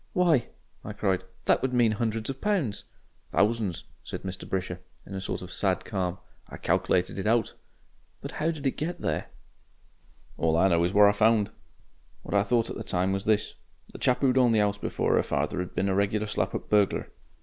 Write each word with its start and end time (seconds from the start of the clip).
"Why!" 0.13 0.47
I 0.83 0.93
cried, 0.93 1.23
"that 1.45 1.61
would 1.61 1.75
mean 1.75 1.91
hundreds 1.91 2.27
of 2.31 2.41
pounds." 2.41 2.85
"Thousands," 3.31 3.83
said 4.03 4.23
Mr. 4.23 4.49
Brisher, 4.49 4.79
in 5.05 5.13
a 5.13 5.21
sort 5.21 5.43
of 5.43 5.51
sad 5.51 5.85
calm. 5.85 6.17
"I 6.49 6.57
calc'lated 6.57 7.19
it 7.19 7.27
out." 7.27 7.53
"But 8.19 8.31
how 8.31 8.49
did 8.49 8.63
they 8.63 8.71
get 8.71 9.01
there?" 9.01 9.27
"All 10.39 10.57
I 10.57 10.69
know 10.69 10.83
is 10.83 10.91
what 10.91 11.05
I 11.07 11.11
found. 11.11 11.51
What 12.23 12.33
I 12.33 12.41
thought 12.41 12.71
at 12.71 12.77
the 12.77 12.83
time 12.83 13.11
was 13.13 13.25
this. 13.25 13.53
The 13.91 13.99
chap 13.99 14.21
who'd 14.21 14.39
owned 14.39 14.55
the 14.55 14.61
'ouse 14.61 14.79
before 14.79 15.19
'er 15.19 15.21
father 15.21 15.63
'd 15.63 15.75
been 15.75 15.87
a 15.87 15.93
regular 15.93 16.25
slap 16.25 16.55
up 16.55 16.67
burglar. 16.67 17.11